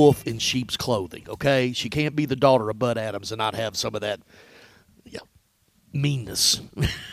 [0.00, 1.26] wolf in sheep's clothing.
[1.28, 4.20] Okay, she can't be the daughter of Bud Adams and not have some of that
[5.04, 5.18] yeah,
[5.92, 6.60] meanness.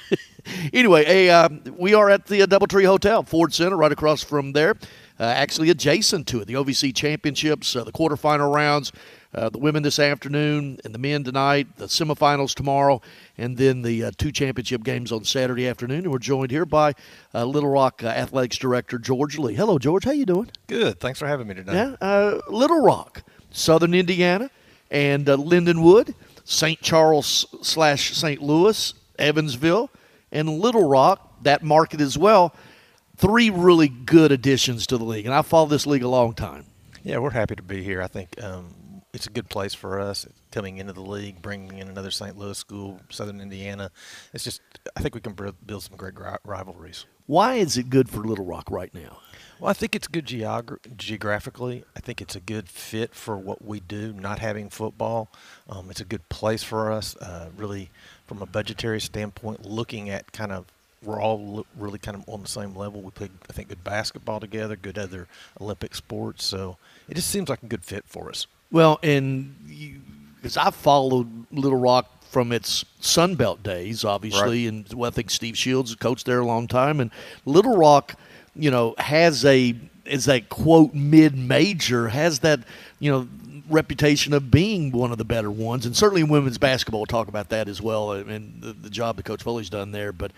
[0.73, 4.51] anyway, a, uh, we are at the uh, DoubleTree Hotel, Ford Center, right across from
[4.51, 4.75] there.
[5.19, 8.91] Uh, actually, adjacent to it, the OVC Championships, uh, the quarterfinal rounds,
[9.33, 13.01] uh, the women this afternoon and the men tonight, the semifinals tomorrow,
[13.37, 15.99] and then the uh, two championship games on Saturday afternoon.
[15.99, 16.93] And we're joined here by
[17.33, 19.55] Little Rock Athletics Director George Lee.
[19.55, 20.05] Hello, George.
[20.05, 20.49] How you doing?
[20.67, 20.99] Good.
[20.99, 21.73] Thanks for having me today.
[22.01, 24.49] Yeah, Little Rock, Southern Indiana,
[24.91, 26.13] and Lindenwood,
[26.45, 26.79] St.
[26.81, 28.41] Charles slash St.
[28.41, 29.89] Louis, Evansville
[30.31, 32.53] and Little Rock, that market as well.
[33.17, 36.65] Three really good additions to the league, and I followed this league a long time.
[37.03, 38.01] Yeah, we're happy to be here.
[38.01, 38.73] I think um,
[39.15, 42.37] it's a good place for us coming into the league, bringing in another St.
[42.37, 43.89] Louis school, Southern Indiana.
[44.33, 44.61] It's just,
[44.95, 45.33] I think we can
[45.65, 47.05] build some great rivalries.
[47.25, 49.19] Why is it good for Little Rock right now?
[49.59, 51.85] Well, I think it's good geogra- geographically.
[51.95, 54.11] I think it's a good fit for what we do.
[54.11, 55.29] Not having football,
[55.69, 57.15] um, it's a good place for us.
[57.15, 57.89] Uh, really,
[58.27, 60.65] from a budgetary standpoint, looking at kind of
[61.01, 63.01] we're all really kind of on the same level.
[63.01, 65.27] We play, I think, good basketball together, good other
[65.61, 66.43] Olympic sports.
[66.43, 68.47] So it just seems like a good fit for us.
[68.71, 69.55] Well, and
[70.35, 74.73] because I've followed Little Rock from its Sun Belt days, obviously, right.
[74.73, 77.11] and well, I think Steve Shields coached there a long time, and
[77.45, 78.15] Little Rock,
[78.55, 82.59] you know, has a is a quote mid major, has that
[82.99, 83.27] you know
[83.69, 87.01] reputation of being one of the better ones, and certainly in women's basketball.
[87.01, 90.11] We'll talk about that as well, and the, the job that Coach Foley's done there.
[90.11, 90.31] But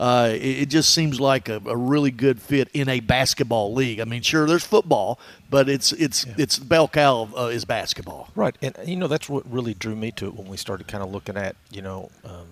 [0.00, 4.00] uh, it, it, just seems like a, a, really good fit in a basketball league.
[4.00, 5.20] I mean, sure, there's football,
[5.50, 6.34] but it's it's yeah.
[6.38, 8.30] it's bell cow uh, is basketball.
[8.34, 11.04] Right, and you know that's what really drew me to it when we started kind
[11.04, 12.10] of looking at you know.
[12.24, 12.46] Um,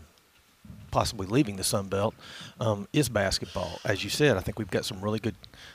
[0.91, 2.15] possibly leaving the Sun Belt
[2.61, 3.79] um, is basketball.
[3.85, 5.35] As you said, I think we've got some really good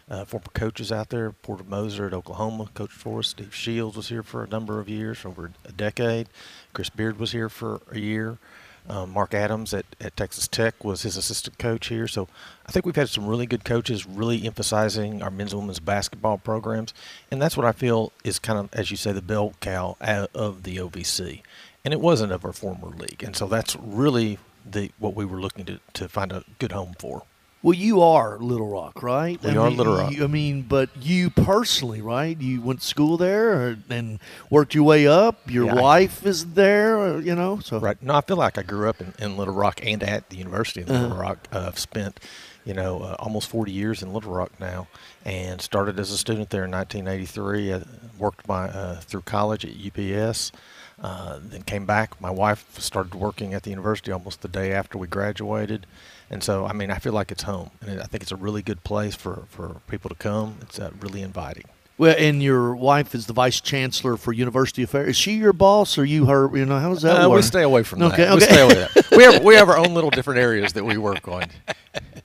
[0.09, 1.31] uh, former coaches out there.
[1.31, 3.27] Porter Moser at Oklahoma coached for us.
[3.27, 6.29] Steve Shields was here for a number of years, over a decade.
[6.73, 8.39] Chris Beard was here for a year.
[8.89, 12.07] Um, Mark Adams at, at Texas Tech was his assistant coach here.
[12.07, 12.27] So
[12.65, 16.37] I think we've had some really good coaches really emphasizing our men's and women's basketball
[16.37, 16.93] programs.
[17.31, 20.63] And that's what I feel is kind of, as you say, the bell cow of
[20.63, 21.41] the OVC.
[21.85, 23.23] And it wasn't of our former league.
[23.23, 24.37] And so that's really
[24.69, 27.23] the what we were looking to, to find a good home for.
[27.63, 29.41] Well, you are Little Rock, right?
[29.41, 30.11] We I are mean, Little Rock.
[30.11, 32.39] You, I mean, but you personally, right?
[32.39, 34.19] You went to school there or, and
[34.49, 35.49] worked your way up.
[35.49, 37.59] Your yeah, wife I, is there, or, you know.
[37.59, 37.95] So right.
[38.03, 40.81] No, I feel like I grew up in, in Little Rock and at the University
[40.81, 41.03] of uh-huh.
[41.03, 41.47] Little Rock.
[41.53, 42.19] Uh, I've spent,
[42.65, 44.89] you know, uh, almost 40 years in Little Rock now,
[45.23, 47.75] and started as a student there in 1983.
[47.75, 47.83] I
[48.17, 50.51] worked my uh, through college at UPS.
[51.01, 52.19] Uh, then came back.
[52.21, 55.85] My wife started working at the university almost the day after we graduated.
[56.29, 57.71] And so, I mean, I feel like it's home.
[57.85, 60.57] And I think it's a really good place for, for people to come.
[60.61, 61.65] It's uh, really inviting.
[61.97, 65.09] Well, and your wife is the vice chancellor for university affairs.
[65.09, 66.49] Is she your boss, or you her?
[66.57, 67.37] You know, how does that uh, work?
[67.37, 68.31] We stay away from okay, that.
[68.31, 68.35] Okay.
[68.35, 69.17] We stay away from that.
[69.17, 71.45] We have we have our own little different areas that we work on.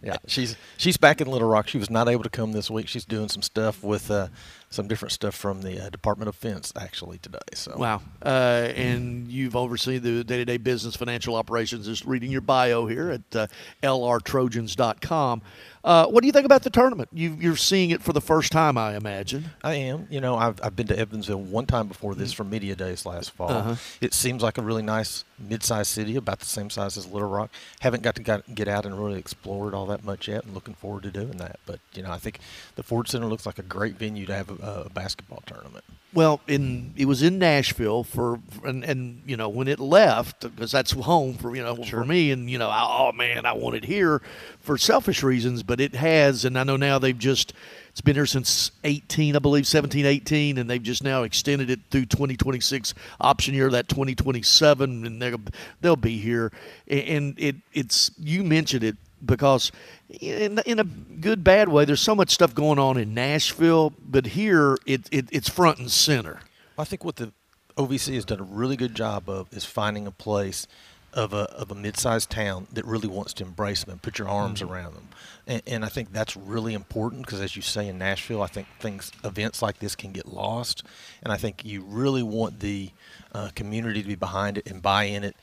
[0.03, 1.69] Yeah, she's she's back in Little Rock.
[1.69, 2.89] She was not able to come this week.
[2.89, 4.29] She's doing some stuff with uh,
[4.71, 7.39] some different stuff from the uh, Department of Defense actually today.
[7.55, 11.87] So wow, uh, and you've overseen the day-to-day business financial operations.
[11.87, 13.47] Just reading your bio here at uh,
[13.83, 15.43] lrtrojans.com.
[15.85, 17.09] Uh, what do you think about the tournament?
[17.13, 19.47] You, are seeing it for the first time, I imagine.
[19.63, 20.07] I am.
[20.11, 23.31] You know, I've, I've been to Evansville one time before this for media days last
[23.31, 23.51] fall.
[23.51, 23.77] Uh-huh.
[24.01, 27.51] It seems like a really nice mid-sized city, about the same size as Little Rock.
[27.81, 30.75] Haven't got to get out and really explore it all that much yet, and looking
[30.75, 31.61] forward to doing that.
[31.65, 32.41] But you know, I think
[32.75, 35.85] the Ford Center looks like a great venue to have a, a basketball tournament.
[36.15, 40.73] Well, in it was in Nashville for and, and you know when it left because
[40.73, 42.01] that's home for you know sure.
[42.01, 44.23] for me and you know oh man I wanted here
[44.61, 47.53] for selfish reasons but it has and I know now they've just
[47.91, 51.81] it's been here since 18 I believe 17 18 and they've just now extended it
[51.91, 55.41] through 2026 option year that 2027 and they'll
[55.83, 56.51] they'll be here
[56.89, 59.73] and it it's you mentioned it because
[60.09, 64.27] in, in a good bad way there's so much stuff going on in nashville but
[64.27, 66.41] here it, it it's front and center.
[66.77, 67.33] I think what the
[67.77, 70.67] ovc has done a really good job of is finding a place
[71.15, 74.29] of a, of a mid-sized town that really wants to embrace them and put your
[74.29, 74.73] arms mm-hmm.
[74.73, 75.09] around them.
[75.47, 78.67] And, and, i think that's really important because as you say in nashville i think
[78.79, 80.85] things events like this can get lost.
[81.23, 82.91] And i think you really want the
[83.33, 85.37] uh, community to be behind it and buy in it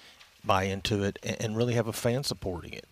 [0.44, 2.86] buy into it and, and really have a fan supporting it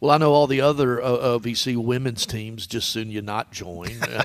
[0.00, 2.66] well, I know all the other uh, OVC women's teams.
[2.66, 3.96] Just soon you not join.
[4.02, 4.18] uh,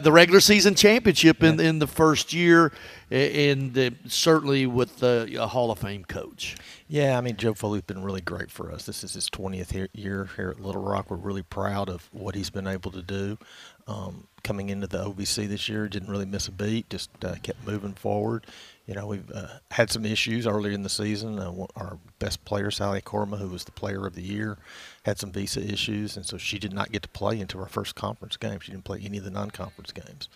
[0.00, 2.72] the regular season championship in in the first year,
[3.10, 6.56] and uh, certainly with a Hall of Fame coach.
[6.88, 8.86] Yeah, I mean Joe Foley's been really great for us.
[8.86, 11.10] This is his 20th year here at Little Rock.
[11.10, 13.38] We're really proud of what he's been able to do.
[13.88, 17.64] Um, coming into the OVC this year, didn't really miss a beat, just uh, kept
[17.66, 18.46] moving forward.
[18.86, 21.38] You know, we've uh, had some issues earlier in the season.
[21.38, 24.58] Uh, our best player, Sali Kourouma, who was the player of the year,
[25.04, 27.94] had some visa issues, and so she did not get to play until our first
[27.96, 28.60] conference game.
[28.60, 30.28] She didn't play any of the non-conference games.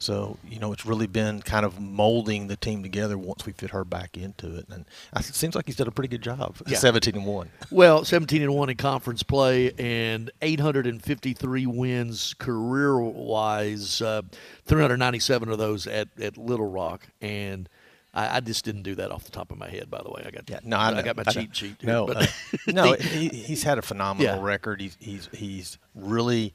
[0.00, 3.70] So you know, it's really been kind of molding the team together once we fit
[3.70, 6.56] her back into it, and it seems like he's done a pretty good job.
[6.66, 6.78] Yeah.
[6.78, 7.50] Seventeen and one.
[7.70, 14.00] Well, seventeen and one in conference play, and eight hundred and fifty-three wins career-wise.
[14.00, 14.22] Uh,
[14.64, 17.68] Three hundred ninety-seven of those at at Little Rock, and
[18.14, 19.90] I, I, just didn't do that off the top of my head.
[19.90, 21.76] By the way, I got yeah, no, I, I got my I, cheat sheet.
[21.80, 22.26] Here, no, uh,
[22.66, 24.42] no, he, he's had a phenomenal yeah.
[24.42, 24.80] record.
[24.80, 26.54] He's he's he's really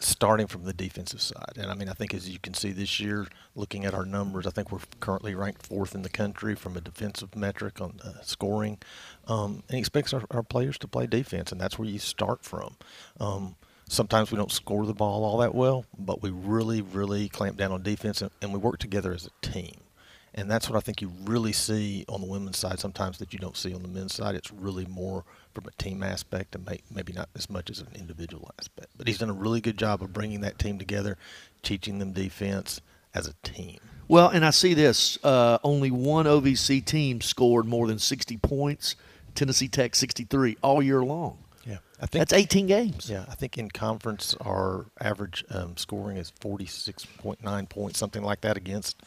[0.00, 1.52] starting from the defensive side.
[1.56, 4.46] And I mean, I think as you can see this year, looking at our numbers,
[4.46, 8.22] I think we're currently ranked fourth in the country from a defensive metric on uh,
[8.22, 8.78] scoring.
[9.28, 12.44] Um, and he expects our, our, players to play defense, and that's where you start
[12.44, 12.76] from.
[13.20, 13.56] Um,
[13.88, 17.70] sometimes we don't score the ball all that well, but we really, really clamp down
[17.70, 19.74] on defense, and, and we work together as a team.
[20.34, 23.38] And that's what I think you really see on the women's side sometimes that you
[23.38, 24.34] don't see on the men's side.
[24.34, 25.24] It's really more
[25.54, 28.90] from a team aspect and maybe not as much as an individual aspect.
[28.96, 31.18] But he's done a really good job of bringing that team together,
[31.62, 32.80] teaching them defense
[33.12, 33.78] as a team.
[34.06, 38.96] Well, and I see this uh, only one OVC team scored more than 60 points,
[39.34, 41.38] Tennessee Tech 63 all year long.
[42.00, 43.10] I think that's 18 games.
[43.10, 48.56] Yeah, I think in conference our average um, scoring is 46.9 points, something like that
[48.56, 49.02] against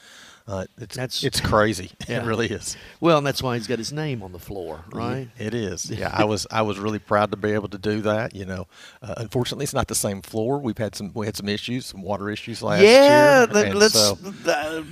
[0.45, 1.91] uh, it's that's, it's crazy.
[2.07, 2.13] Yeah.
[2.23, 2.75] It really is.
[2.99, 5.27] Well, and that's why he's got his name on the floor, right?
[5.37, 5.89] It is.
[6.03, 8.35] Yeah, I was I was really proud to be able to do that.
[8.35, 8.67] You know,
[9.01, 10.59] uh, unfortunately, it's not the same floor.
[10.59, 13.65] We've had some we had some issues, some water issues last yeah, year.
[13.67, 13.93] Yeah, let's.
[13.93, 14.17] So,
[14.47, 14.83] uh,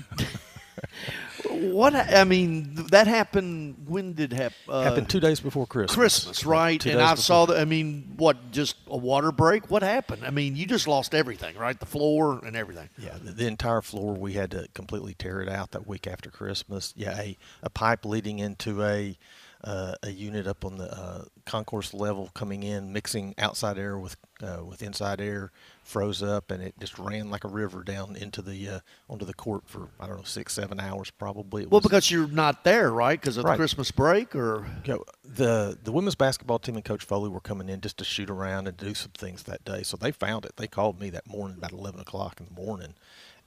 [1.49, 3.85] what I mean, that happened.
[3.88, 4.55] When did happen?
[4.67, 5.95] Uh, happened two days before Christmas.
[5.95, 6.79] Christmas, right?
[6.79, 7.57] Two and I saw that.
[7.57, 8.51] I mean, what?
[8.51, 9.69] Just a water break?
[9.69, 10.23] What happened?
[10.25, 11.79] I mean, you just lost everything, right?
[11.79, 12.89] The floor and everything.
[12.97, 14.13] Yeah, the, the entire floor.
[14.13, 16.93] We had to completely tear it out that week after Christmas.
[16.95, 19.17] Yeah, a, a pipe leading into a
[19.63, 24.15] uh, a unit up on the uh, concourse level coming in, mixing outside air with
[24.41, 25.51] uh, with inside air,
[25.83, 29.33] froze up, and it just ran like a river down into the uh, onto the
[29.33, 31.63] court for I don't know six seven hours probably.
[31.63, 33.19] It well, was, because you're not there, right?
[33.19, 33.53] Because of right.
[33.53, 37.39] the Christmas break, or you know, the the women's basketball team and Coach Foley were
[37.39, 40.45] coming in just to shoot around and do some things that day, so they found
[40.45, 40.53] it.
[40.57, 42.95] They called me that morning about eleven o'clock in the morning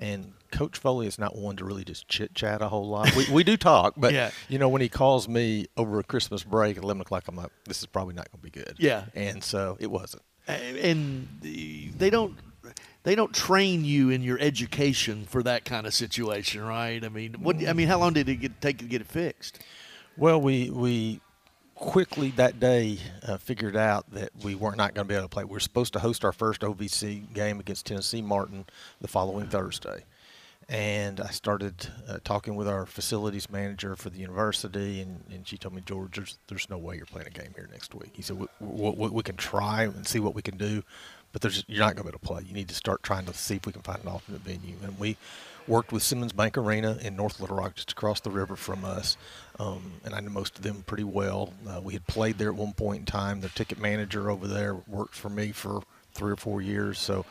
[0.01, 3.15] and Coach Foley is not one to really just chit chat a whole lot.
[3.17, 4.31] We, we do talk, but yeah.
[4.49, 7.51] you know when he calls me over a Christmas break at eleven o'clock, I'm like,
[7.67, 8.77] this is probably not going to be good.
[8.79, 10.23] Yeah, and so it wasn't.
[10.47, 12.37] And they don't
[13.05, 17.05] they don't train you in your education for that kind of situation, right?
[17.05, 19.61] I mean, what I mean, how long did it get, take to get it fixed?
[20.17, 21.21] Well, we we
[21.85, 22.99] quickly that day
[23.29, 25.45] uh, figured out that we were not going to be able to play.
[25.45, 28.65] We were supposed to host our first OVC game against Tennessee Martin
[29.03, 30.05] the following Thursday.
[30.69, 35.59] And I started uh, talking with our facilities manager for the university, and, and she
[35.59, 38.13] told me, George, there's, there's no way you're playing a game here next week.
[38.15, 40.83] He said, we, we, we can try and see what we can do,
[41.33, 42.43] but there's, you're not going to be able to play.
[42.47, 44.77] You need to start trying to see if we can find an alternate venue.
[44.83, 45.19] And we
[45.69, 49.19] worked with Simmons Bank Arena in North Little Rock, just across the river from us.
[49.59, 51.53] Um, and I knew most of them pretty well.
[51.69, 53.41] Uh, we had played there at one point in time.
[53.41, 55.83] The ticket manager over there worked for me for
[56.15, 56.99] three or four years.
[56.99, 57.27] So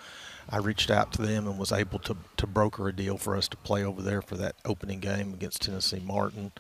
[0.50, 3.48] I reached out to them and was able to, to broker a deal for us
[3.50, 6.52] to play over there for that opening game against Tennessee Martin.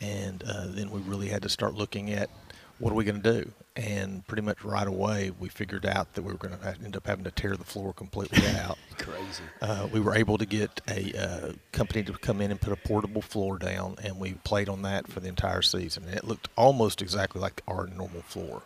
[0.00, 2.30] And uh, then we really had to start looking at
[2.78, 3.52] what are we going to do?
[3.76, 7.06] And pretty much right away, we figured out that we were going to end up
[7.06, 8.78] having to tear the floor completely out.
[8.98, 9.42] Crazy.
[9.60, 12.76] Uh, we were able to get a uh, company to come in and put a
[12.76, 16.04] portable floor down, and we played on that for the entire season.
[16.04, 18.62] And it looked almost exactly like our normal floor.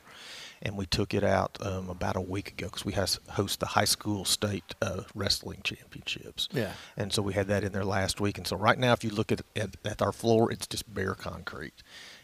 [0.60, 3.66] And we took it out um, about a week ago because we has, host the
[3.66, 6.48] high school state uh, wrestling championships.
[6.52, 6.72] Yeah.
[6.96, 8.38] And so we had that in there last week.
[8.38, 11.14] And so right now, if you look at, at, at our floor, it's just bare
[11.14, 11.82] concrete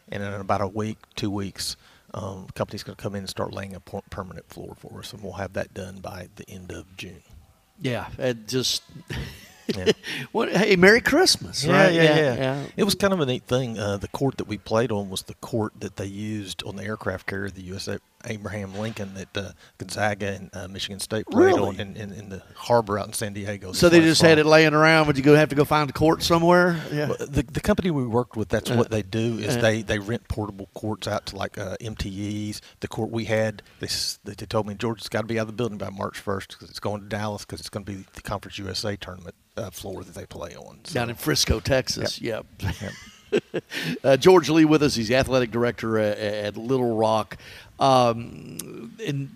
[0.08, 1.76] and in about a week, two weeks,
[2.12, 5.12] um, the company's going to come in and start laying a permanent floor for us,
[5.12, 7.22] and we'll have that done by the end of June.
[7.80, 8.82] Yeah, it just.
[9.74, 9.92] yeah.
[10.32, 10.50] what?
[10.54, 11.64] Hey, Merry Christmas!
[11.64, 11.92] Yeah, right?
[11.92, 12.66] yeah, yeah, yeah.
[12.76, 13.78] It was kind of a neat thing.
[13.78, 16.84] Uh, the court that we played on was the court that they used on the
[16.84, 21.60] aircraft carrier, the USA Abraham Lincoln that uh, Gonzaga and uh, Michigan State played really?
[21.60, 23.72] on in, in, in, the harbor out in San Diego.
[23.72, 24.30] So they just fall.
[24.30, 25.06] had it laying around.
[25.06, 26.80] Would you go have to go find a court somewhere?
[26.92, 27.08] Yeah.
[27.08, 29.82] Well, the, the company we worked with, that's uh, what they do is uh, they,
[29.82, 32.60] they rent portable courts out to like uh, MTEs.
[32.80, 33.88] The court we had, they,
[34.24, 36.48] they told me George, it's got to be out of the building by March 1st
[36.48, 39.70] because it's going to Dallas because it's going to be the Conference USA tournament uh,
[39.70, 40.80] floor that they play on.
[40.84, 40.94] So.
[40.94, 42.20] Down in Frisco, Texas.
[42.20, 42.46] Yep.
[42.60, 42.74] yep.
[42.80, 42.92] yep.
[44.04, 44.94] uh, George Lee with us.
[44.94, 47.36] He's the athletic director at, at Little Rock.
[47.78, 49.28] Um, and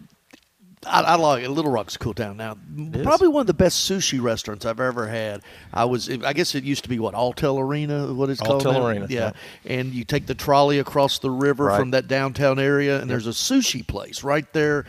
[0.87, 1.51] I, I like it.
[1.51, 2.57] Little Rock's a cool town now.
[3.03, 5.43] Probably one of the best sushi restaurants I've ever had.
[5.73, 8.65] I was, I guess it used to be what Alltel Arena, what it's called.
[8.67, 9.33] Arena, yeah.
[9.65, 9.77] yeah.
[9.79, 11.79] And you take the trolley across the river Right.
[11.79, 14.85] from that downtown area, and there's a sushi place right there.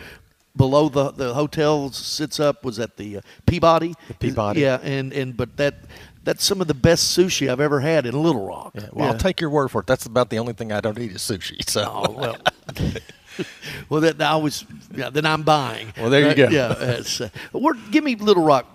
[0.55, 3.93] Below the the hotel sits up was at the uh, Peabody.
[4.09, 4.61] The Peabody.
[4.61, 5.75] Yeah, and and but that
[6.29, 8.73] that's some of the best sushi I've ever had in Little Rock.
[8.75, 9.87] Yeah, well, I'll take your word for it.
[9.87, 11.67] That's about the only thing I don't eat is sushi.
[11.67, 12.37] So, Oh well.
[13.89, 14.63] well, that I was.
[14.93, 15.91] Yeah, then I'm buying.
[15.97, 16.49] Well, there you go.
[16.49, 16.67] Yeah.
[16.67, 18.67] Uh, we're, give me Little Rock.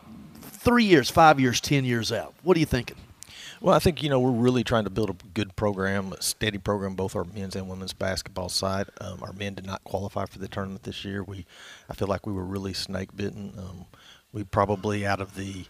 [0.42, 2.34] Three years, five years, ten years out.
[2.42, 2.96] What are you thinking?
[3.60, 6.58] well, I think you know we're really trying to build a good program, a steady
[6.58, 8.88] program, both our men's and women's basketball side.
[9.00, 11.22] Um, our men did not qualify for the tournament this year.
[11.22, 11.46] We,
[11.88, 13.52] I feel like we were really snake bitten.
[13.56, 13.86] Um,
[14.32, 15.66] we probably out of the,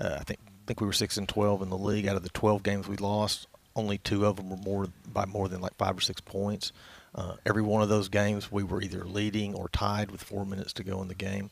[0.00, 2.06] uh, I think think we were six and twelve in the league.
[2.06, 5.48] Out of the twelve games we lost, only two of them were more by more
[5.48, 6.72] than like five or six points.
[7.14, 10.72] Uh, every one of those games, we were either leading or tied with four minutes
[10.72, 11.50] to go in the game.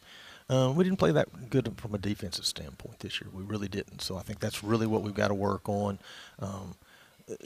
[0.49, 3.31] Um, we didn't play that good from a defensive standpoint this year.
[3.33, 4.03] We really didn't.
[4.03, 5.99] So I think that's really what we've got to work on.
[6.41, 6.75] Um,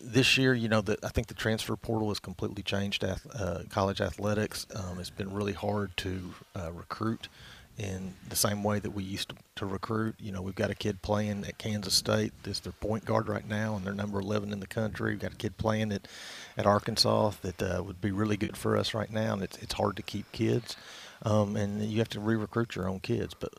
[0.03, 3.65] this year, you know, the, I think the transfer portal has completely changed ath- uh,
[3.69, 4.67] college athletics.
[4.75, 7.29] Um, it's been really hard to uh, recruit
[7.78, 10.14] in the same way that we used to, to recruit.
[10.18, 12.33] You know, we've got a kid playing at Kansas State.
[12.42, 15.12] That's their point guard right now, and they're number 11 in the country.
[15.12, 16.09] We've got a kid playing at,
[16.56, 19.75] at Arkansas that uh, would be really good for us right now, and it's, it's
[19.75, 20.76] hard to keep kids.
[21.23, 23.35] Um, and you have to re-recruit your own kids.
[23.35, 23.54] But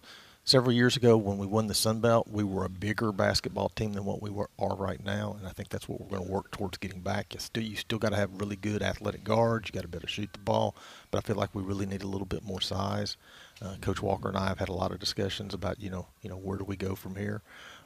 [0.47, 3.93] several years ago, when we won the Sun Belt, we were a bigger basketball team
[3.93, 6.31] than what we were, are right now, and I think that's what we're going to
[6.31, 7.33] work towards getting back.
[7.33, 9.67] You still, you still got to have really good athletic guards.
[9.67, 10.75] You got to be able to shoot the ball,
[11.11, 13.17] but I feel like we really need a little bit more size.
[13.61, 16.29] Uh, Coach Walker and I have had a lot of discussions about you know you
[16.29, 17.41] know where do we go from here,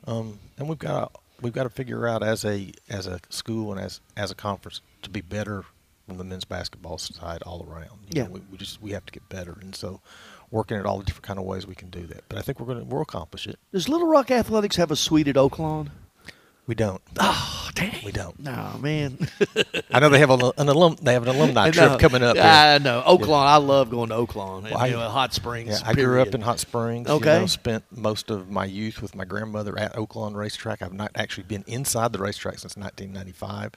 [0.06, 3.72] um, and we've got to, we've got to figure out as a as a school
[3.72, 5.64] and as as a conference to be better
[6.08, 8.00] from the men's basketball side all around.
[8.08, 8.24] You Yeah.
[8.24, 10.02] know, we, we just we have to get better, and so
[10.50, 12.26] working at all the different kind of ways we can do that.
[12.28, 13.58] But I think we're gonna we'll accomplish it.
[13.72, 15.90] Does Little Rock Athletics have a suite at Oaklawn?
[16.68, 17.02] We don't.
[17.20, 18.00] Oh, dang.
[18.06, 18.40] We don't.
[18.40, 19.18] No, man.
[19.92, 20.96] I know they have a, an alum.
[21.02, 22.38] They have an alumni trip coming up.
[22.38, 22.46] here.
[22.46, 23.04] I know.
[23.06, 23.46] Oaklawn.
[23.46, 24.60] I love going to Oaklawn.
[24.60, 25.70] And, Well, I- you know, Hot Springs.
[25.82, 27.10] Yeah, I grew up in Hot Springs.
[27.10, 27.34] Okay.
[27.34, 30.82] You know, spent most of my youth with my grandmother at Oaklawn Racetrack.
[30.82, 33.72] I've not actually been inside the racetrack since 1995.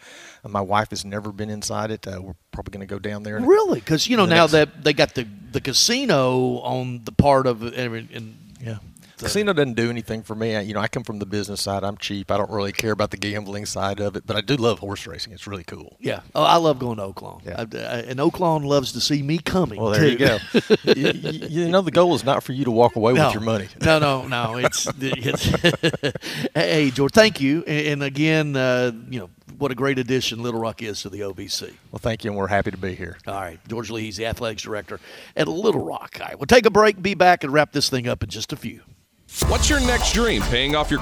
[0.44, 2.06] And my wife has never been inside it.
[2.06, 3.40] Uh, we're probably going to go down there.
[3.40, 3.80] Really?
[3.80, 7.62] Because you know now next- that they got the the casino on the part of
[7.64, 8.76] it, and, and Yeah.
[9.18, 10.56] The- Casino doesn't do anything for me.
[10.56, 11.84] I, you know, I come from the business side.
[11.84, 12.30] I'm cheap.
[12.30, 15.06] I don't really care about the gambling side of it, but I do love horse
[15.06, 15.32] racing.
[15.32, 15.96] It's really cool.
[16.00, 16.20] Yeah.
[16.34, 17.44] Oh, I love going to Oaklawn.
[17.44, 17.56] Yeah.
[17.58, 17.62] I,
[17.96, 19.80] I- and Oaklawn loves to see me coming.
[19.80, 20.38] Well, there you go.
[20.94, 23.26] you, you- know, the goal is not for you to walk away No.
[23.26, 23.68] with your money.
[23.82, 24.56] no, no, no.
[24.56, 25.44] It's, it's
[26.54, 27.12] hey, George.
[27.12, 27.64] Thank you.
[27.66, 31.20] And, and again, uh, you know what a great addition Little Rock is to the
[31.20, 31.72] OVC.
[31.92, 33.16] Well, thank you, and we're happy to be here.
[33.26, 34.98] All right, George Lee, he's the athletics director
[35.36, 36.16] at Little Rock.
[36.20, 38.52] All right, we'll take a break, be back, and wrap this thing up in just
[38.52, 38.80] a few.
[39.42, 40.42] What's your next dream?
[40.42, 41.00] Paying off your